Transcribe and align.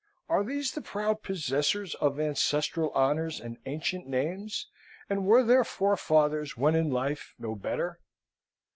"Are 0.27 0.43
these 0.43 0.71
the 0.71 0.81
proud 0.81 1.21
possessors 1.21 1.93
of 1.93 2.19
ancestral 2.19 2.91
honours 2.93 3.39
and 3.39 3.59
ancient 3.67 4.07
names, 4.07 4.67
and 5.11 5.27
were 5.27 5.43
their 5.43 5.63
forefathers, 5.63 6.57
when 6.57 6.73
in 6.73 6.89
life, 6.89 7.35
no 7.37 7.53
better? 7.53 7.99